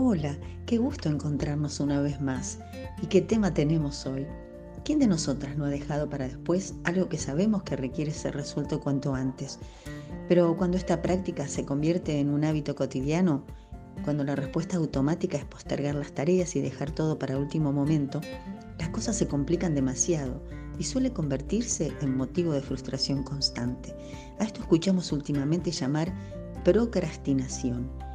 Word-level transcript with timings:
Hola, 0.00 0.38
qué 0.64 0.78
gusto 0.78 1.08
encontrarnos 1.08 1.80
una 1.80 2.00
vez 2.00 2.20
más. 2.20 2.60
¿Y 3.02 3.06
qué 3.06 3.20
tema 3.20 3.52
tenemos 3.52 4.06
hoy? 4.06 4.28
¿Quién 4.84 5.00
de 5.00 5.08
nosotras 5.08 5.56
no 5.56 5.64
ha 5.64 5.70
dejado 5.70 6.08
para 6.08 6.28
después 6.28 6.76
algo 6.84 7.08
que 7.08 7.18
sabemos 7.18 7.64
que 7.64 7.74
requiere 7.74 8.12
ser 8.12 8.36
resuelto 8.36 8.78
cuanto 8.78 9.16
antes? 9.16 9.58
Pero 10.28 10.56
cuando 10.56 10.76
esta 10.76 11.02
práctica 11.02 11.48
se 11.48 11.64
convierte 11.64 12.20
en 12.20 12.30
un 12.30 12.44
hábito 12.44 12.76
cotidiano, 12.76 13.44
cuando 14.04 14.22
la 14.22 14.36
respuesta 14.36 14.76
automática 14.76 15.36
es 15.36 15.44
postergar 15.44 15.96
las 15.96 16.12
tareas 16.12 16.54
y 16.54 16.60
dejar 16.60 16.92
todo 16.92 17.18
para 17.18 17.36
último 17.36 17.72
momento, 17.72 18.20
las 18.78 18.90
cosas 18.90 19.16
se 19.16 19.26
complican 19.26 19.74
demasiado 19.74 20.40
y 20.78 20.84
suele 20.84 21.12
convertirse 21.12 21.92
en 22.02 22.16
motivo 22.16 22.52
de 22.52 22.62
frustración 22.62 23.24
constante. 23.24 23.96
A 24.38 24.44
esto 24.44 24.60
escuchamos 24.60 25.10
últimamente 25.10 25.72
llamar 25.72 26.14
procrastinación. 26.62 28.07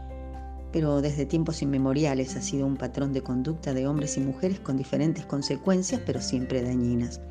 Pero 0.73 1.01
desde 1.01 1.27
tiempos 1.27 1.61
inmemoriales 1.61 2.35
ha 2.35 2.41
sido 2.41 2.65
un 2.65 2.75
patrón 2.75 3.13
de 3.13 3.21
conducta 3.21 3.75
de 3.75 3.87
hombres 3.87 4.17
y 4.17 4.21
mujeres 4.21 4.59
con 4.59 4.75
diferentes 4.75 5.23
consecuencias, 5.25 6.01
pero 6.03 6.19
siempre 6.19 6.63
dañinas. 6.63 7.21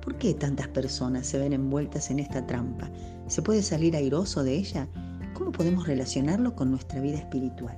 ¿Por 0.00 0.16
qué 0.18 0.34
tantas 0.34 0.68
personas 0.68 1.26
se 1.26 1.38
ven 1.38 1.52
envueltas 1.52 2.10
en 2.10 2.20
esta 2.20 2.46
trampa? 2.46 2.88
¿Se 3.26 3.42
puede 3.42 3.62
salir 3.62 3.96
airoso 3.96 4.44
de 4.44 4.54
ella? 4.54 4.88
¿Cómo 5.34 5.50
podemos 5.50 5.86
relacionarlo 5.88 6.54
con 6.54 6.70
nuestra 6.70 7.00
vida 7.00 7.18
espiritual? 7.18 7.76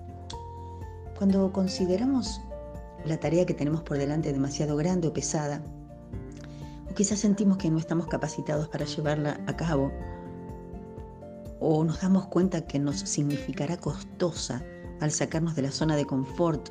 Cuando 1.16 1.50
consideramos 1.52 2.42
la 3.06 3.18
tarea 3.18 3.46
que 3.46 3.54
tenemos 3.54 3.82
por 3.82 3.96
delante 3.96 4.32
demasiado 4.32 4.76
grande 4.76 5.08
o 5.08 5.12
pesada, 5.12 5.62
o 6.90 6.94
quizás 6.94 7.18
sentimos 7.18 7.56
que 7.56 7.70
no 7.70 7.78
estamos 7.78 8.08
capacitados 8.08 8.68
para 8.68 8.84
llevarla 8.84 9.40
a 9.46 9.56
cabo, 9.56 9.90
o 11.60 11.82
nos 11.82 12.02
damos 12.02 12.26
cuenta 12.26 12.66
que 12.66 12.78
nos 12.78 13.00
significará 13.00 13.78
costosa 13.78 14.62
al 15.00 15.10
sacarnos 15.10 15.54
de 15.56 15.62
la 15.62 15.70
zona 15.70 15.96
de 15.96 16.04
confort, 16.06 16.70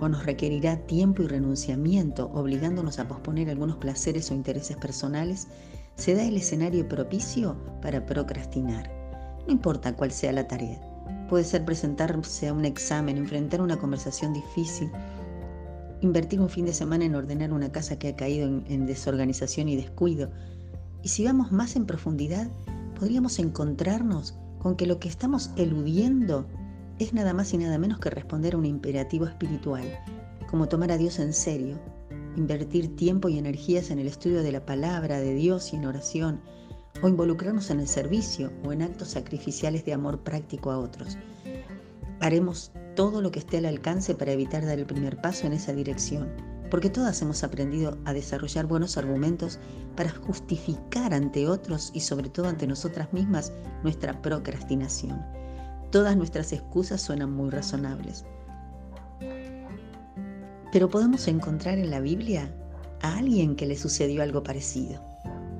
o 0.00 0.08
nos 0.08 0.26
requerirá 0.26 0.76
tiempo 0.76 1.22
y 1.22 1.28
renunciamiento, 1.28 2.30
obligándonos 2.34 2.98
a 2.98 3.08
posponer 3.08 3.48
algunos 3.48 3.76
placeres 3.76 4.30
o 4.30 4.34
intereses 4.34 4.76
personales, 4.76 5.48
se 5.94 6.14
da 6.14 6.24
el 6.24 6.36
escenario 6.36 6.88
propicio 6.88 7.56
para 7.80 8.04
procrastinar. 8.04 8.90
No 9.46 9.52
importa 9.52 9.94
cuál 9.94 10.10
sea 10.10 10.32
la 10.32 10.48
tarea, 10.48 10.80
Puede 11.28 11.44
ser 11.44 11.64
presentarse 11.64 12.48
a 12.48 12.52
un 12.52 12.64
examen, 12.64 13.16
enfrentar 13.16 13.62
una 13.62 13.78
conversación 13.78 14.34
difícil, 14.34 14.90
invertir 16.00 16.40
un 16.40 16.50
fin 16.50 16.66
de 16.66 16.74
semana 16.74 17.06
en 17.06 17.14
ordenar 17.14 17.52
una 17.52 17.72
casa 17.72 17.98
que 17.98 18.08
ha 18.08 18.16
caído 18.16 18.46
en, 18.46 18.86
desorganización 18.86 19.68
y 19.68 19.76
descuido. 19.76 20.30
Y 21.02 21.08
si 21.08 21.24
vamos 21.24 21.50
más 21.50 21.76
en 21.76 21.86
profundidad, 21.86 22.48
podríamos 22.98 23.38
encontrarnos 23.38 24.34
con 24.64 24.76
que 24.76 24.86
lo 24.86 24.98
que 24.98 25.10
estamos 25.10 25.50
eludiendo 25.56 26.46
es 26.98 27.12
nada 27.12 27.34
más 27.34 27.52
y 27.52 27.58
nada 27.58 27.76
menos 27.76 27.98
que 27.98 28.08
responder 28.08 28.54
a 28.54 28.56
un 28.56 28.64
imperativo 28.64 29.26
espiritual, 29.26 29.84
como 30.50 30.68
tomar 30.68 30.90
a 30.90 30.96
Dios 30.96 31.18
en 31.18 31.34
serio, 31.34 31.78
invertir 32.34 32.96
tiempo 32.96 33.28
y 33.28 33.36
energías 33.36 33.90
en 33.90 33.98
el 33.98 34.06
estudio 34.06 34.42
de 34.42 34.52
la 34.52 34.64
palabra 34.64 35.20
de 35.20 35.34
Dios 35.34 35.74
y 35.74 35.76
en 35.76 35.84
oración, 35.84 36.40
o 37.02 37.08
involucrarnos 37.08 37.68
en 37.68 37.80
el 37.80 37.86
servicio 37.86 38.54
o 38.64 38.72
en 38.72 38.80
actos 38.80 39.08
sacrificiales 39.08 39.84
de 39.84 39.92
amor 39.92 40.20
práctico 40.20 40.70
a 40.70 40.78
otros. 40.78 41.18
Haremos 42.20 42.72
todo 42.96 43.20
lo 43.20 43.30
que 43.30 43.40
esté 43.40 43.58
al 43.58 43.66
alcance 43.66 44.14
para 44.14 44.32
evitar 44.32 44.64
dar 44.64 44.78
el 44.78 44.86
primer 44.86 45.20
paso 45.20 45.46
en 45.46 45.52
esa 45.52 45.74
dirección, 45.74 46.32
porque 46.74 46.90
todas 46.90 47.22
hemos 47.22 47.44
aprendido 47.44 47.96
a 48.04 48.12
desarrollar 48.12 48.66
buenos 48.66 48.98
argumentos 48.98 49.60
para 49.94 50.10
justificar 50.10 51.14
ante 51.14 51.46
otros 51.46 51.92
y 51.94 52.00
sobre 52.00 52.28
todo 52.28 52.48
ante 52.48 52.66
nosotras 52.66 53.12
mismas 53.12 53.52
nuestra 53.84 54.20
procrastinación. 54.20 55.24
Todas 55.92 56.16
nuestras 56.16 56.52
excusas 56.52 57.00
suenan 57.00 57.30
muy 57.30 57.50
razonables. 57.50 58.24
Pero 60.72 60.90
podemos 60.90 61.28
encontrar 61.28 61.78
en 61.78 61.90
la 61.90 62.00
Biblia 62.00 62.52
a 63.02 63.18
alguien 63.18 63.54
que 63.54 63.66
le 63.66 63.76
sucedió 63.76 64.24
algo 64.24 64.42
parecido. 64.42 65.00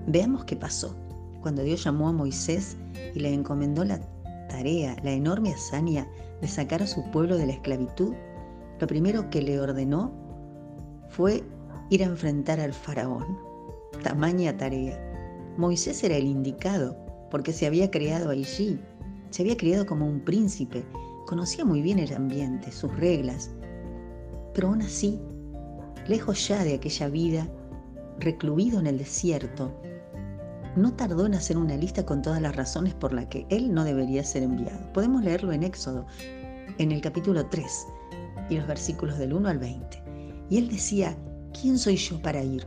Veamos 0.08 0.44
qué 0.46 0.56
pasó 0.56 0.96
cuando 1.42 1.62
Dios 1.62 1.84
llamó 1.84 2.08
a 2.08 2.12
Moisés 2.12 2.76
y 3.14 3.20
le 3.20 3.32
encomendó 3.32 3.84
la 3.84 4.00
tarea, 4.48 4.96
la 5.04 5.12
enorme 5.12 5.52
hazaña 5.52 6.08
de 6.40 6.48
sacar 6.48 6.82
a 6.82 6.88
su 6.88 7.08
pueblo 7.12 7.36
de 7.36 7.46
la 7.46 7.52
esclavitud, 7.52 8.14
lo 8.80 8.86
primero 8.88 9.30
que 9.30 9.42
le 9.42 9.60
ordenó 9.60 10.23
fue 11.16 11.44
ir 11.90 12.02
a 12.02 12.06
enfrentar 12.06 12.58
al 12.58 12.72
faraón. 12.72 13.38
Tamaña 14.02 14.56
tarea. 14.56 14.98
Moisés 15.56 16.02
era 16.02 16.16
el 16.16 16.26
indicado 16.26 16.96
porque 17.30 17.52
se 17.52 17.66
había 17.66 17.90
criado 17.90 18.30
allí, 18.30 18.80
se 19.30 19.42
había 19.42 19.56
criado 19.56 19.86
como 19.86 20.06
un 20.06 20.20
príncipe, 20.20 20.84
conocía 21.26 21.64
muy 21.64 21.82
bien 21.82 22.00
el 22.00 22.12
ambiente, 22.12 22.72
sus 22.72 22.94
reglas, 22.96 23.50
pero 24.54 24.68
aún 24.68 24.82
así, 24.82 25.20
lejos 26.08 26.48
ya 26.48 26.64
de 26.64 26.74
aquella 26.74 27.08
vida, 27.08 27.48
recluido 28.18 28.80
en 28.80 28.88
el 28.88 28.98
desierto, 28.98 29.72
no 30.76 30.94
tardó 30.94 31.26
en 31.26 31.34
hacer 31.34 31.56
una 31.56 31.76
lista 31.76 32.04
con 32.04 32.22
todas 32.22 32.42
las 32.42 32.56
razones 32.56 32.94
por 32.94 33.12
las 33.12 33.26
que 33.26 33.46
él 33.50 33.72
no 33.72 33.84
debería 33.84 34.24
ser 34.24 34.42
enviado. 34.42 34.92
Podemos 34.92 35.22
leerlo 35.22 35.52
en 35.52 35.62
Éxodo, 35.62 36.06
en 36.78 36.90
el 36.90 37.00
capítulo 37.00 37.46
3 37.46 37.86
y 38.50 38.56
los 38.56 38.66
versículos 38.66 39.18
del 39.18 39.32
1 39.32 39.48
al 39.48 39.58
20. 39.58 40.03
Y 40.50 40.58
él 40.58 40.68
decía, 40.68 41.16
¿quién 41.58 41.78
soy 41.78 41.96
yo 41.96 42.20
para 42.22 42.42
ir? 42.42 42.66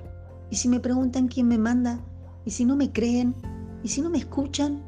Y 0.49 0.55
si 0.55 0.67
me 0.67 0.79
preguntan 0.79 1.27
quién 1.27 1.47
me 1.47 1.57
manda, 1.57 1.99
y 2.45 2.51
si 2.51 2.65
no 2.65 2.75
me 2.75 2.91
creen, 2.91 3.35
y 3.83 3.89
si 3.89 4.01
no 4.01 4.09
me 4.09 4.17
escuchan, 4.17 4.83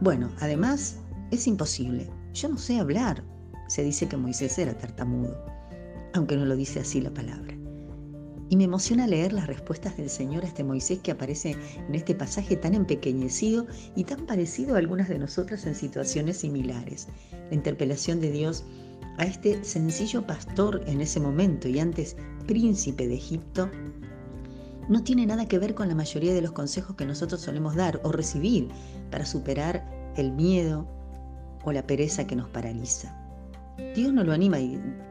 bueno, 0.00 0.30
además 0.40 0.96
es 1.30 1.46
imposible. 1.46 2.08
Yo 2.34 2.48
no 2.48 2.58
sé 2.58 2.78
hablar. 2.78 3.24
Se 3.68 3.82
dice 3.82 4.08
que 4.08 4.16
Moisés 4.16 4.58
era 4.58 4.76
tartamudo, 4.76 5.36
aunque 6.14 6.36
no 6.36 6.46
lo 6.46 6.56
dice 6.56 6.80
así 6.80 7.00
la 7.00 7.12
palabra. 7.12 7.54
Y 8.50 8.56
me 8.56 8.64
emociona 8.64 9.06
leer 9.06 9.32
las 9.32 9.46
respuestas 9.46 9.96
del 9.96 10.08
Señor 10.08 10.44
a 10.44 10.46
este 10.46 10.64
Moisés 10.64 11.00
que 11.00 11.10
aparece 11.10 11.56
en 11.86 11.94
este 11.94 12.14
pasaje 12.14 12.56
tan 12.56 12.74
empequeñecido 12.74 13.66
y 13.94 14.04
tan 14.04 14.24
parecido 14.24 14.74
a 14.74 14.78
algunas 14.78 15.08
de 15.08 15.18
nosotras 15.18 15.66
en 15.66 15.74
situaciones 15.74 16.38
similares. 16.38 17.08
La 17.50 17.54
interpelación 17.54 18.20
de 18.20 18.30
Dios 18.30 18.64
a 19.18 19.24
este 19.24 19.62
sencillo 19.64 20.26
pastor 20.26 20.82
en 20.86 21.00
ese 21.00 21.20
momento 21.20 21.68
y 21.68 21.78
antes 21.80 22.16
príncipe 22.46 23.06
de 23.08 23.16
Egipto 23.16 23.68
no 24.88 25.02
tiene 25.02 25.26
nada 25.26 25.46
que 25.46 25.58
ver 25.58 25.74
con 25.74 25.88
la 25.88 25.94
mayoría 25.94 26.32
de 26.32 26.40
los 26.40 26.52
consejos 26.52 26.96
que 26.96 27.04
nosotros 27.04 27.40
solemos 27.42 27.74
dar 27.74 28.00
o 28.04 28.12
recibir 28.12 28.68
para 29.10 29.26
superar 29.26 29.84
el 30.16 30.32
miedo 30.32 30.88
o 31.64 31.72
la 31.72 31.86
pereza 31.86 32.26
que 32.26 32.36
nos 32.36 32.48
paraliza. 32.48 33.14
Dios 33.94 34.12
no 34.12 34.24
lo 34.24 34.32
anima 34.32 34.58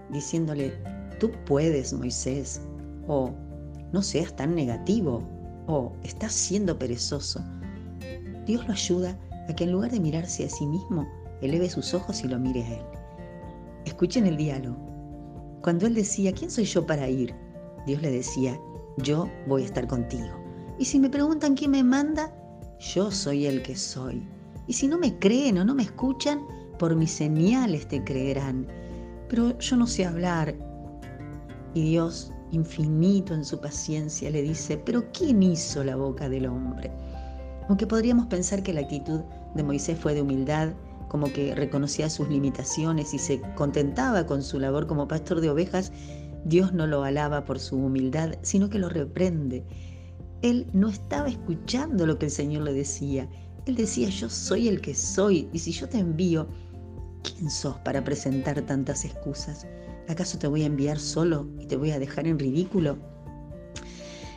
diciéndole, 0.10 0.74
tú 1.20 1.32
puedes, 1.46 1.94
Moisés, 1.94 2.62
o 3.08 3.34
no 3.94 4.02
seas 4.02 4.36
tan 4.36 4.56
negativo, 4.56 5.22
o 5.68 5.94
estás 6.04 6.34
siendo 6.34 6.80
perezoso. 6.80 7.44
Dios 8.46 8.66
lo 8.66 8.74
ayuda 8.74 9.18
a 9.48 9.56
que 9.56 9.66
en 9.66 9.74
lugar 9.74 9.92
de 9.92 10.00
mirarse 10.00 10.46
a 10.46 10.50
sí 10.50 10.66
mismo, 10.66 11.08
eleve 11.42 11.70
sus 11.70 11.94
ojos 11.94 12.24
y 12.24 12.28
lo 12.28 12.40
mire 12.40 12.64
a 12.64 12.74
Él. 12.74 13.07
Escuchen 13.88 14.28
el 14.28 14.36
diálogo. 14.36 14.78
Cuando 15.62 15.88
Él 15.88 15.96
decía, 15.96 16.34
¿quién 16.34 16.52
soy 16.52 16.66
yo 16.66 16.86
para 16.86 17.08
ir? 17.08 17.34
Dios 17.86 18.02
le 18.02 18.12
decía, 18.12 18.60
yo 18.98 19.30
voy 19.48 19.62
a 19.62 19.66
estar 19.66 19.88
contigo. 19.88 20.28
Y 20.78 20.84
si 20.84 21.00
me 21.00 21.10
preguntan 21.10 21.56
quién 21.56 21.72
me 21.72 21.84
manda, 21.84 22.36
yo 22.80 23.10
soy 23.10 23.46
el 23.46 23.62
que 23.62 23.78
soy. 23.78 24.28
Y 24.68 24.74
si 24.74 24.90
no 24.90 24.98
me 24.98 25.18
creen 25.18 25.58
o 25.60 25.64
no 25.64 25.74
me 25.74 25.84
escuchan, 25.84 26.42
por 26.78 26.98
mis 26.98 27.12
señales 27.12 27.88
te 27.88 28.04
creerán. 28.04 28.68
Pero 29.30 29.58
yo 29.58 29.78
no 29.78 29.88
sé 29.88 30.06
hablar. 30.06 30.54
Y 31.74 31.84
Dios 31.84 32.34
infinito 32.52 33.34
en 33.34 33.46
su 33.46 33.58
paciencia, 33.62 34.30
le 34.30 34.42
dice, 34.42 34.78
pero 34.78 35.10
¿quién 35.14 35.42
hizo 35.42 35.82
la 35.82 35.96
boca 35.96 36.28
del 36.28 36.48
hombre? 36.48 36.92
Aunque 37.70 37.88
podríamos 37.88 38.26
pensar 38.26 38.64
que 38.64 38.74
la 38.74 38.82
actitud 38.82 39.22
de 39.56 39.64
Moisés 39.64 39.98
fue 39.98 40.14
de 40.14 40.24
humildad, 40.24 40.74
como 41.08 41.32
que 41.32 41.56
reconocía 41.56 42.10
sus 42.10 42.30
limitaciones 42.30 43.14
y 43.14 43.20
se 43.20 43.42
contentaba 43.56 44.26
con 44.26 44.44
su 44.44 44.60
labor 44.60 44.88
como 44.88 45.08
pastor 45.08 45.42
de 45.42 45.50
ovejas, 45.50 45.92
Dios 46.46 46.74
no 46.74 46.88
lo 46.88 47.04
alaba 47.04 47.46
por 47.46 47.60
su 47.60 47.78
humildad, 47.78 48.36
sino 48.42 48.70
que 48.70 48.80
lo 48.80 48.90
reprende. 48.90 49.66
Él 50.42 50.68
no 50.74 50.90
estaba 50.90 51.30
escuchando 51.30 52.06
lo 52.06 52.18
que 52.20 52.26
el 52.26 52.32
Señor 52.32 52.64
le 52.64 52.74
decía. 52.74 53.28
Él 53.66 53.76
decía, 53.76 54.10
yo 54.10 54.30
soy 54.30 54.68
el 54.68 54.82
que 54.82 54.96
soy, 54.96 55.50
y 55.52 55.60
si 55.60 55.72
yo 55.72 55.90
te 55.90 55.98
envío, 55.98 56.48
¿quién 57.24 57.50
sos 57.50 57.78
para 57.80 58.04
presentar 58.04 58.62
tantas 58.62 59.04
excusas? 59.04 59.68
¿Acaso 60.08 60.38
te 60.38 60.48
voy 60.48 60.64
a 60.64 60.68
enviar 60.68 61.00
solo 61.00 61.48
y 61.60 61.66
te 61.66 61.76
voy 61.76 61.92
a 61.92 62.00
dejar 62.00 62.28
en 62.28 62.40
ridículo? 62.40 62.98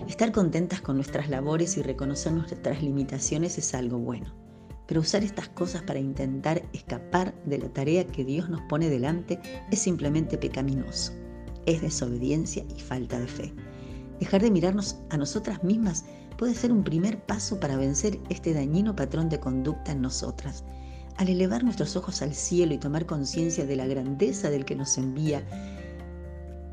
Estar 0.09 0.33
contentas 0.33 0.81
con 0.81 0.97
nuestras 0.97 1.29
labores 1.29 1.77
y 1.77 1.83
reconocer 1.83 2.33
nuestras 2.33 2.83
limitaciones 2.83 3.59
es 3.59 3.75
algo 3.75 3.99
bueno, 3.99 4.35
pero 4.91 5.03
usar 5.03 5.23
estas 5.23 5.49
cosas 5.51 5.85
para 5.85 6.01
intentar 6.01 6.65
escapar 6.73 7.33
de 7.45 7.59
la 7.59 7.69
tarea 7.69 8.05
que 8.05 8.25
Dios 8.25 8.51
nos 8.51 8.61
pone 8.63 8.89
delante 8.89 9.39
es 9.71 9.79
simplemente 9.79 10.37
pecaminoso, 10.37 11.13
es 11.65 11.81
desobediencia 11.81 12.65
y 12.77 12.81
falta 12.81 13.21
de 13.21 13.29
fe. 13.29 13.55
Dejar 14.19 14.43
de 14.43 14.51
mirarnos 14.51 14.97
a 15.11 15.17
nosotras 15.17 15.63
mismas 15.63 16.07
puede 16.37 16.55
ser 16.55 16.73
un 16.73 16.83
primer 16.83 17.25
paso 17.25 17.61
para 17.61 17.77
vencer 17.77 18.19
este 18.31 18.53
dañino 18.53 18.97
patrón 18.97 19.29
de 19.29 19.39
conducta 19.39 19.93
en 19.93 20.03
nosotras. 20.03 20.65
al 21.19 21.29
elevar 21.29 21.63
nuestros 21.63 21.95
ojos 21.95 22.21
al 22.21 22.35
cielo 22.35 22.75
y 22.75 22.79
tomar 22.79 23.07
conciencia 23.07 23.67
de 23.67 23.77
la 23.77 23.87
grandeza 23.87 24.51
del 24.51 24.65
que 24.65 24.75
nos 24.75 24.99
envía, 24.99 25.45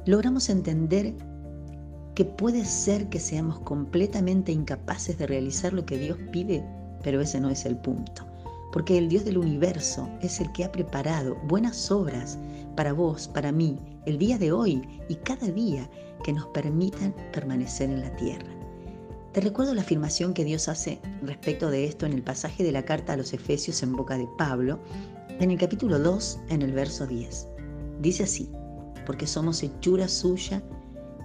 logramos 0.08 0.50
entender 0.50 1.14
que 2.16 2.26
puede 2.26 2.66
ser 2.66 3.10
que 3.10 3.20
seamos 3.20 3.60
completamente 3.60 4.52
incapaces 4.52 5.20
de 5.20 5.28
realizar 5.28 5.74
lo 5.74 5.86
que 5.86 6.00
Dios 6.00 6.18
pide, 6.32 6.64
pero 7.08 7.22
ese 7.22 7.40
no 7.40 7.50
es 7.50 7.66
el 7.66 7.78
punto. 7.78 8.28
Porque 8.74 8.98
el 8.98 9.08
Dios 9.08 9.24
del 9.24 9.38
universo 9.38 10.10
es 10.20 10.42
el 10.42 10.52
que 10.52 10.66
ha 10.66 10.72
preparado 10.74 11.38
buenas 11.48 11.90
obras 11.90 12.38
para 12.76 12.92
vos, 12.92 13.30
para 13.30 13.54
mí, 13.54 13.78
el 14.06 14.18
día 14.18 14.38
de 14.38 14.52
hoy 14.52 14.86
y 15.08 15.16
cada 15.16 15.48
día 15.48 15.90
que 16.26 16.34
nos 16.34 16.48
permitan 16.48 17.16
permanecer 17.32 17.90
en 17.90 18.02
la 18.02 18.14
tierra. 18.18 18.50
Te 19.32 19.40
recuerdo 19.40 19.74
la 19.74 19.84
afirmación 19.84 20.34
que 20.34 20.44
Dios 20.44 20.68
hace 20.68 21.00
respecto 21.22 21.72
de 21.72 21.86
esto 21.86 22.06
en 22.06 22.12
el 22.12 22.24
pasaje 22.24 22.62
de 22.62 22.74
la 22.74 22.84
carta 22.84 23.14
a 23.14 23.18
los 23.18 23.32
Efesios 23.32 23.82
en 23.84 23.94
boca 23.94 24.18
de 24.18 24.28
Pablo, 24.38 24.78
en 25.40 25.50
el 25.50 25.58
capítulo 25.58 26.00
2, 26.00 26.40
en 26.50 26.62
el 26.62 26.74
verso 26.74 27.08
10. 27.08 27.48
Dice 28.02 28.24
así, 28.24 28.52
porque 29.06 29.28
somos 29.28 29.64
hechura 29.64 30.10
suya, 30.10 30.62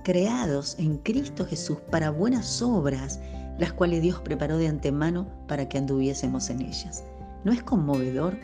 creados 0.05 0.77
en 0.79 0.99
Cristo 0.99 1.45
Jesús 1.45 1.79
para 1.91 2.11
buenas 2.11 2.63
obras, 2.63 3.19
las 3.63 3.73
cuales 3.73 4.03
Dios 4.03 4.21
preparó 4.21 4.59
de 4.59 4.67
antemano 4.67 5.29
para 5.47 5.69
que 5.69 5.79
anduviésemos 5.79 6.51
en 6.51 6.63
ellas. 6.63 7.05
¿No 7.45 7.53
es 7.53 7.63
conmovedor? 7.63 8.37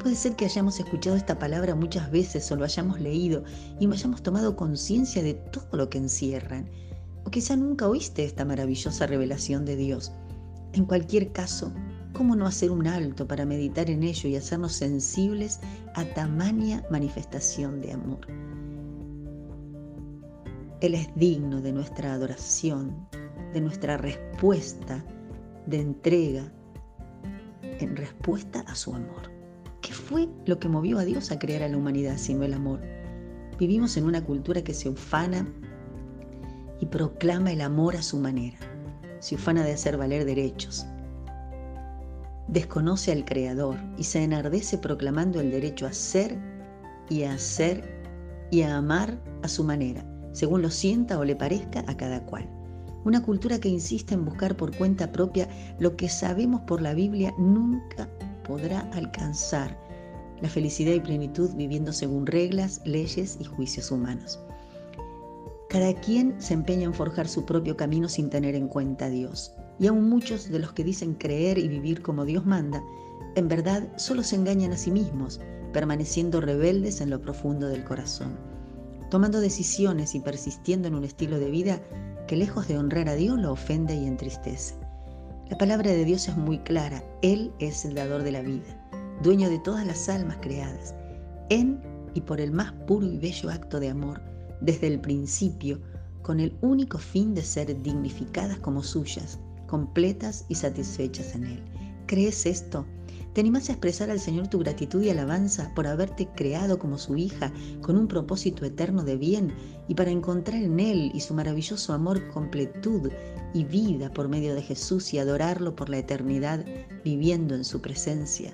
Puede 0.00 0.14
ser 0.14 0.36
que 0.36 0.44
hayamos 0.44 0.78
escuchado 0.78 1.16
esta 1.16 1.36
palabra 1.36 1.74
muchas 1.74 2.12
veces 2.12 2.48
o 2.52 2.54
lo 2.54 2.64
hayamos 2.64 3.00
leído 3.00 3.42
y 3.80 3.88
no 3.88 3.94
hayamos 3.94 4.22
tomado 4.22 4.54
conciencia 4.54 5.20
de 5.20 5.34
todo 5.34 5.76
lo 5.76 5.90
que 5.90 5.98
encierran 5.98 6.70
o 7.24 7.30
quizá 7.30 7.56
nunca 7.56 7.88
oíste 7.88 8.24
esta 8.24 8.44
maravillosa 8.44 9.08
revelación 9.08 9.64
de 9.64 9.74
Dios. 9.74 10.12
En 10.74 10.84
cualquier 10.84 11.32
caso, 11.32 11.72
¿cómo 12.12 12.36
no 12.36 12.46
hacer 12.46 12.70
un 12.70 12.86
alto 12.86 13.26
para 13.26 13.44
meditar 13.44 13.90
en 13.90 14.04
ello 14.04 14.28
y 14.28 14.36
hacernos 14.36 14.74
sensibles 14.74 15.58
a 15.96 16.04
tamaña 16.04 16.84
manifestación 16.88 17.80
de 17.80 17.94
amor? 17.94 18.28
Él 20.80 20.94
es 20.94 21.08
digno 21.16 21.60
de 21.60 21.72
nuestra 21.72 22.12
adoración, 22.12 23.08
de 23.52 23.60
nuestra 23.60 23.96
respuesta 23.96 25.04
de 25.66 25.80
entrega 25.80 26.52
en 27.62 27.96
respuesta 27.96 28.60
a 28.60 28.74
su 28.74 28.94
amor. 28.94 29.30
¿Qué 29.80 29.92
fue 29.92 30.28
lo 30.46 30.58
que 30.58 30.68
movió 30.68 30.98
a 30.98 31.04
Dios 31.04 31.30
a 31.30 31.38
crear 31.38 31.62
a 31.62 31.68
la 31.68 31.76
humanidad 31.76 32.16
sino 32.16 32.44
el 32.44 32.54
amor? 32.54 32.80
Vivimos 33.58 33.96
en 33.96 34.04
una 34.04 34.24
cultura 34.24 34.62
que 34.62 34.74
se 34.74 34.88
ufana 34.88 35.46
y 36.80 36.86
proclama 36.86 37.52
el 37.52 37.60
amor 37.60 37.96
a 37.96 38.02
su 38.02 38.18
manera. 38.18 38.58
Se 39.20 39.34
ufana 39.34 39.64
de 39.64 39.72
hacer 39.72 39.96
valer 39.96 40.24
derechos. 40.24 40.86
Desconoce 42.48 43.12
al 43.12 43.24
Creador 43.24 43.76
y 43.96 44.04
se 44.04 44.22
enardece 44.22 44.78
proclamando 44.78 45.40
el 45.40 45.50
derecho 45.50 45.86
a 45.86 45.92
ser 45.92 46.38
y 47.08 47.22
a 47.22 47.34
hacer 47.34 48.02
y 48.50 48.62
a 48.62 48.76
amar 48.76 49.18
a 49.42 49.48
su 49.48 49.64
manera, 49.64 50.04
según 50.32 50.62
lo 50.62 50.70
sienta 50.70 51.18
o 51.18 51.24
le 51.24 51.36
parezca 51.36 51.84
a 51.86 51.96
cada 51.96 52.24
cual. 52.26 52.48
Una 53.04 53.22
cultura 53.22 53.58
que 53.58 53.68
insiste 53.68 54.14
en 54.14 54.24
buscar 54.24 54.56
por 54.56 54.76
cuenta 54.76 55.10
propia 55.10 55.48
lo 55.78 55.96
que 55.96 56.08
sabemos 56.08 56.60
por 56.62 56.80
la 56.80 56.94
Biblia 56.94 57.34
nunca 57.36 58.08
podrá 58.44 58.80
alcanzar 58.92 59.76
la 60.40 60.48
felicidad 60.48 60.92
y 60.92 61.00
plenitud 61.00 61.50
viviendo 61.54 61.92
según 61.92 62.26
reglas, 62.26 62.80
leyes 62.84 63.38
y 63.40 63.44
juicios 63.44 63.90
humanos. 63.90 64.40
Cada 65.68 65.94
quien 65.94 66.40
se 66.40 66.54
empeña 66.54 66.84
en 66.84 66.94
forjar 66.94 67.28
su 67.28 67.44
propio 67.44 67.76
camino 67.76 68.08
sin 68.08 68.28
tener 68.28 68.54
en 68.54 68.68
cuenta 68.68 69.06
a 69.06 69.10
Dios. 69.10 69.54
Y 69.78 69.86
aún 69.86 70.08
muchos 70.08 70.50
de 70.50 70.58
los 70.58 70.72
que 70.72 70.84
dicen 70.84 71.14
creer 71.14 71.58
y 71.58 71.66
vivir 71.66 72.02
como 72.02 72.24
Dios 72.24 72.44
manda, 72.44 72.82
en 73.36 73.48
verdad 73.48 73.88
solo 73.96 74.22
se 74.22 74.36
engañan 74.36 74.72
a 74.72 74.76
sí 74.76 74.90
mismos, 74.90 75.40
permaneciendo 75.72 76.40
rebeldes 76.40 77.00
en 77.00 77.08
lo 77.08 77.20
profundo 77.20 77.68
del 77.68 77.84
corazón, 77.84 78.36
tomando 79.10 79.40
decisiones 79.40 80.14
y 80.14 80.20
persistiendo 80.20 80.88
en 80.88 80.94
un 80.94 81.04
estilo 81.04 81.38
de 81.38 81.50
vida 81.50 81.80
que 82.26 82.36
lejos 82.36 82.68
de 82.68 82.78
honrar 82.78 83.08
a 83.08 83.14
Dios 83.14 83.38
lo 83.38 83.52
ofende 83.52 83.94
y 83.94 84.06
entristece. 84.06 84.74
La 85.50 85.58
palabra 85.58 85.90
de 85.90 86.04
Dios 86.04 86.28
es 86.28 86.36
muy 86.36 86.58
clara, 86.60 87.04
Él 87.22 87.52
es 87.58 87.84
el 87.84 87.94
dador 87.94 88.22
de 88.22 88.32
la 88.32 88.40
vida, 88.40 88.88
dueño 89.22 89.50
de 89.50 89.58
todas 89.58 89.86
las 89.86 90.08
almas 90.08 90.38
creadas, 90.40 90.94
en 91.50 91.80
y 92.14 92.20
por 92.20 92.40
el 92.40 92.52
más 92.52 92.72
puro 92.86 93.06
y 93.06 93.18
bello 93.18 93.50
acto 93.50 93.80
de 93.80 93.90
amor, 93.90 94.20
desde 94.60 94.86
el 94.86 95.00
principio 95.00 95.80
con 96.22 96.40
el 96.40 96.56
único 96.62 96.98
fin 96.98 97.34
de 97.34 97.42
ser 97.42 97.82
dignificadas 97.82 98.58
como 98.58 98.82
suyas, 98.82 99.38
completas 99.66 100.44
y 100.48 100.54
satisfechas 100.54 101.34
en 101.34 101.44
Él. 101.44 101.62
¿Crees 102.06 102.46
esto? 102.46 102.86
¿Te 103.32 103.40
animas 103.40 103.68
a 103.68 103.72
expresar 103.72 104.10
al 104.10 104.20
Señor 104.20 104.48
tu 104.48 104.58
gratitud 104.58 105.02
y 105.02 105.08
alabanza 105.08 105.72
por 105.74 105.86
haberte 105.86 106.28
creado 106.36 106.78
como 106.78 106.98
su 106.98 107.16
hija 107.16 107.50
con 107.80 107.96
un 107.96 108.06
propósito 108.06 108.66
eterno 108.66 109.04
de 109.04 109.16
bien 109.16 109.54
y 109.88 109.94
para 109.94 110.10
encontrar 110.10 110.62
en 110.62 110.78
Él 110.78 111.10
y 111.14 111.20
su 111.20 111.32
maravilloso 111.32 111.94
amor 111.94 112.28
completud 112.28 113.10
y 113.54 113.64
vida 113.64 114.12
por 114.12 114.28
medio 114.28 114.54
de 114.54 114.60
Jesús 114.60 115.14
y 115.14 115.18
adorarlo 115.18 115.74
por 115.74 115.88
la 115.88 115.98
eternidad 115.98 116.62
viviendo 117.04 117.54
en 117.54 117.64
su 117.64 117.80
presencia? 117.80 118.52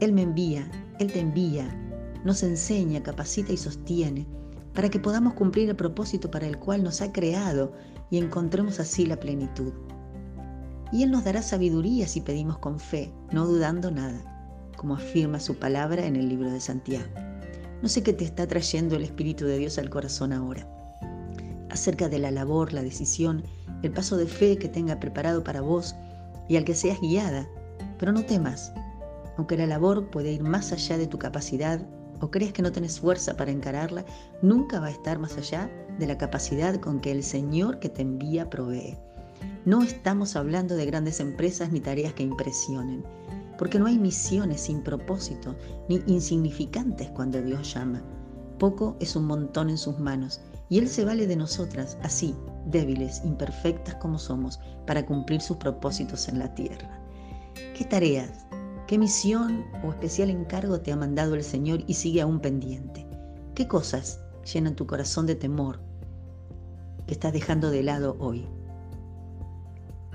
Él 0.00 0.12
me 0.12 0.22
envía, 0.22 0.70
Él 0.98 1.10
te 1.10 1.20
envía, 1.20 1.66
nos 2.24 2.42
enseña, 2.42 3.02
capacita 3.02 3.54
y 3.54 3.56
sostiene 3.56 4.26
para 4.74 4.90
que 4.90 5.00
podamos 5.00 5.32
cumplir 5.32 5.70
el 5.70 5.76
propósito 5.76 6.30
para 6.30 6.46
el 6.46 6.58
cual 6.58 6.84
nos 6.84 7.00
ha 7.00 7.10
creado 7.10 7.72
y 8.10 8.18
encontremos 8.18 8.80
así 8.80 9.06
la 9.06 9.18
plenitud. 9.18 9.72
Y 10.92 11.02
Él 11.02 11.10
nos 11.10 11.24
dará 11.24 11.42
sabiduría 11.42 12.06
si 12.06 12.20
pedimos 12.20 12.58
con 12.58 12.80
fe, 12.80 13.12
no 13.32 13.46
dudando 13.46 13.90
nada, 13.90 14.18
como 14.76 14.94
afirma 14.94 15.40
su 15.40 15.58
palabra 15.58 16.06
en 16.06 16.16
el 16.16 16.28
libro 16.28 16.50
de 16.50 16.60
Santiago. 16.60 17.08
No 17.82 17.88
sé 17.88 18.02
qué 18.02 18.12
te 18.12 18.24
está 18.24 18.46
trayendo 18.46 18.96
el 18.96 19.02
Espíritu 19.02 19.44
de 19.44 19.58
Dios 19.58 19.78
al 19.78 19.90
corazón 19.90 20.32
ahora, 20.32 20.66
acerca 21.70 22.08
de 22.08 22.18
la 22.18 22.30
labor, 22.30 22.72
la 22.72 22.82
decisión, 22.82 23.44
el 23.82 23.92
paso 23.92 24.16
de 24.16 24.26
fe 24.26 24.56
que 24.56 24.68
tenga 24.68 24.98
preparado 24.98 25.44
para 25.44 25.60
vos 25.60 25.94
y 26.48 26.56
al 26.56 26.64
que 26.64 26.74
seas 26.74 27.00
guiada, 27.00 27.46
pero 27.98 28.12
no 28.12 28.24
temas, 28.24 28.72
aunque 29.36 29.56
la 29.56 29.66
labor 29.66 30.10
puede 30.10 30.32
ir 30.32 30.42
más 30.42 30.72
allá 30.72 30.98
de 30.98 31.06
tu 31.06 31.18
capacidad 31.18 31.80
o 32.20 32.30
crees 32.30 32.52
que 32.52 32.62
no 32.62 32.72
tienes 32.72 32.98
fuerza 32.98 33.36
para 33.36 33.52
encararla, 33.52 34.04
nunca 34.42 34.80
va 34.80 34.86
a 34.86 34.90
estar 34.90 35.18
más 35.18 35.36
allá 35.36 35.70
de 35.98 36.06
la 36.06 36.18
capacidad 36.18 36.76
con 36.76 37.00
que 37.00 37.12
el 37.12 37.22
Señor 37.22 37.78
que 37.78 37.88
te 37.88 38.02
envía 38.02 38.50
provee. 38.50 38.98
No 39.64 39.82
estamos 39.82 40.36
hablando 40.36 40.76
de 40.76 40.86
grandes 40.86 41.20
empresas 41.20 41.72
ni 41.72 41.80
tareas 41.80 42.14
que 42.14 42.22
impresionen, 42.22 43.04
porque 43.58 43.78
no 43.78 43.86
hay 43.86 43.98
misiones 43.98 44.62
sin 44.62 44.82
propósito 44.82 45.54
ni 45.88 46.02
insignificantes 46.06 47.10
cuando 47.10 47.42
Dios 47.42 47.74
llama. 47.74 48.02
Poco 48.58 48.96
es 49.00 49.14
un 49.16 49.26
montón 49.26 49.70
en 49.70 49.78
sus 49.78 49.98
manos 49.98 50.40
y 50.68 50.78
Él 50.78 50.88
se 50.88 51.04
vale 51.04 51.26
de 51.26 51.36
nosotras, 51.36 51.98
así, 52.02 52.34
débiles, 52.66 53.22
imperfectas 53.24 53.94
como 53.96 54.18
somos, 54.18 54.58
para 54.86 55.04
cumplir 55.06 55.40
sus 55.40 55.56
propósitos 55.56 56.28
en 56.28 56.38
la 56.38 56.54
tierra. 56.54 57.00
¿Qué 57.74 57.84
tareas 57.84 58.48
¿Qué 58.88 58.96
misión 58.96 59.66
o 59.84 59.90
especial 59.90 60.30
encargo 60.30 60.80
te 60.80 60.92
ha 60.92 60.96
mandado 60.96 61.34
el 61.34 61.44
Señor 61.44 61.84
y 61.86 61.92
sigue 61.92 62.22
aún 62.22 62.40
pendiente? 62.40 63.06
¿Qué 63.54 63.68
cosas 63.68 64.18
llenan 64.50 64.76
tu 64.76 64.86
corazón 64.86 65.26
de 65.26 65.34
temor 65.34 65.78
que 67.06 67.12
estás 67.12 67.34
dejando 67.34 67.68
de 67.68 67.82
lado 67.82 68.16
hoy? 68.18 68.48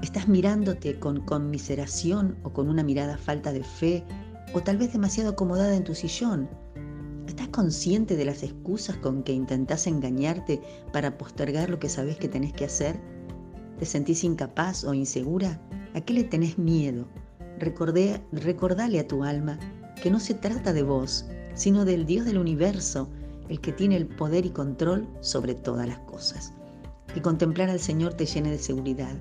¿Estás 0.03 0.27
mirándote 0.27 0.99
con 0.99 1.21
conmiseración 1.21 2.35
o 2.43 2.51
con 2.51 2.67
una 2.67 2.83
mirada 2.83 3.17
falta 3.17 3.53
de 3.53 3.63
fe 3.63 4.03
o 4.53 4.59
tal 4.59 4.77
vez 4.77 4.91
demasiado 4.91 5.29
acomodada 5.29 5.77
en 5.77 5.85
tu 5.85 5.95
sillón? 5.95 6.49
¿Estás 7.25 7.47
consciente 7.47 8.17
de 8.17 8.25
las 8.25 8.43
excusas 8.43 8.97
con 8.97 9.23
que 9.23 9.31
intentás 9.31 9.87
engañarte 9.87 10.61
para 10.91 11.17
postergar 11.17 11.69
lo 11.69 11.79
que 11.79 11.87
sabes 11.87 12.17
que 12.17 12.27
tenés 12.27 12.51
que 12.51 12.65
hacer? 12.65 12.99
¿Te 13.79 13.85
sentís 13.85 14.25
incapaz 14.25 14.83
o 14.83 14.93
insegura? 14.93 15.61
¿A 15.93 16.01
qué 16.01 16.13
le 16.13 16.25
tenés 16.25 16.57
miedo? 16.57 17.07
Recordé, 17.57 18.21
recordale 18.33 18.99
a 18.99 19.07
tu 19.07 19.23
alma 19.23 19.57
que 20.01 20.11
no 20.11 20.19
se 20.19 20.33
trata 20.33 20.73
de 20.73 20.83
vos, 20.83 21.27
sino 21.53 21.85
del 21.85 22.05
Dios 22.05 22.25
del 22.25 22.39
universo, 22.39 23.07
el 23.47 23.61
que 23.61 23.71
tiene 23.71 23.95
el 23.95 24.07
poder 24.07 24.45
y 24.45 24.49
control 24.49 25.07
sobre 25.21 25.55
todas 25.55 25.87
las 25.87 25.99
cosas. 25.99 26.51
Que 27.13 27.21
contemplar 27.21 27.69
al 27.69 27.79
Señor 27.79 28.15
te 28.15 28.25
llene 28.25 28.51
de 28.51 28.59
seguridad 28.59 29.15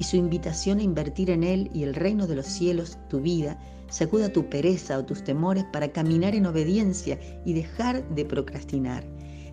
y 0.00 0.04
su 0.04 0.16
invitación 0.16 0.78
a 0.78 0.82
invertir 0.82 1.28
en 1.30 1.44
Él 1.44 1.70
y 1.74 1.82
el 1.82 1.94
reino 1.94 2.26
de 2.26 2.34
los 2.34 2.46
cielos, 2.46 2.98
tu 3.08 3.20
vida, 3.20 3.58
sacuda 3.90 4.32
tu 4.32 4.48
pereza 4.48 4.98
o 4.98 5.04
tus 5.04 5.22
temores 5.22 5.64
para 5.72 5.92
caminar 5.92 6.34
en 6.34 6.46
obediencia 6.46 7.20
y 7.44 7.52
dejar 7.52 8.08
de 8.14 8.24
procrastinar. 8.24 9.04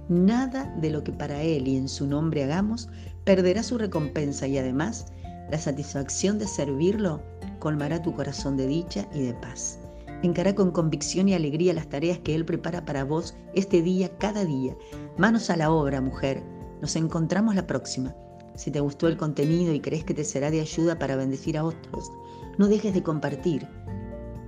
Nada 0.07 0.73
de 0.79 0.89
lo 0.89 1.03
que 1.03 1.11
para 1.11 1.43
Él 1.43 1.67
y 1.67 1.75
en 1.75 1.89
su 1.89 2.07
nombre 2.07 2.45
hagamos 2.45 2.87
perderá 3.25 3.61
su 3.61 3.77
recompensa 3.77 4.47
y 4.47 4.57
además 4.57 5.07
la 5.51 5.57
satisfacción 5.57 6.39
de 6.39 6.47
servirlo 6.47 7.21
colmará 7.59 8.01
tu 8.01 8.15
corazón 8.15 8.55
de 8.55 8.67
dicha 8.67 9.05
y 9.13 9.23
de 9.23 9.33
paz. 9.33 9.79
Encará 10.23 10.55
con 10.55 10.71
convicción 10.71 11.27
y 11.27 11.33
alegría 11.33 11.73
las 11.73 11.89
tareas 11.89 12.19
que 12.19 12.35
Él 12.35 12.45
prepara 12.45 12.85
para 12.85 13.03
vos 13.03 13.35
este 13.53 13.81
día, 13.81 14.17
cada 14.17 14.45
día. 14.45 14.77
Manos 15.17 15.49
a 15.49 15.57
la 15.57 15.71
obra, 15.71 15.99
mujer. 15.99 16.41
Nos 16.81 16.95
encontramos 16.95 17.53
la 17.53 17.67
próxima. 17.67 18.15
Si 18.57 18.71
te 18.71 18.79
gustó 18.81 19.07
el 19.07 19.15
contenido 19.17 19.73
y 19.73 19.79
crees 19.79 20.03
que 20.03 20.15
te 20.15 20.23
será 20.25 20.51
de 20.51 20.59
ayuda 20.59 20.99
para 20.99 21.15
bendecir 21.15 21.57
a 21.57 21.63
otros, 21.63 22.11
no 22.57 22.67
dejes 22.67 22.93
de 22.93 23.03
compartir. 23.03 23.67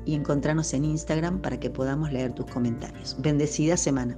y 0.06 0.16
encontrarnos 0.16 0.74
en 0.74 0.86
Instagram 0.86 1.40
para 1.40 1.60
que 1.60 1.70
podamos 1.70 2.12
leer 2.12 2.34
tus 2.34 2.48
comentarios. 2.48 3.16
Bendecida 3.20 3.78
semana. 3.78 4.18